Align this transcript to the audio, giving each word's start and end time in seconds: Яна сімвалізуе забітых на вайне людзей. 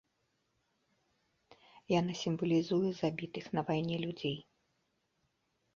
Яна 1.99 2.13
сімвалізуе 2.23 2.89
забітых 3.01 3.45
на 3.59 3.67
вайне 3.69 3.97
людзей. 4.07 4.37